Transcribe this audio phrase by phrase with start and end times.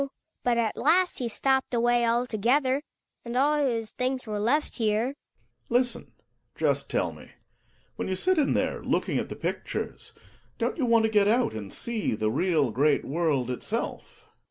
[0.43, 2.81] But at last he stopj)ed away altogether,
[3.23, 5.09] and all his things were left here.
[5.09, 5.09] I—
[5.71, 6.05] GKEiiEKS.— I jisten
[6.55, 7.29] "^=^ jrryb teH TP^—
[7.97, 10.13] when you sit in there looking at the pictures,
[10.57, 14.25] don't you want to get out, and see the real great world itself